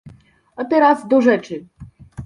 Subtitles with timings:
[0.55, 1.65] A teraz do rzeczy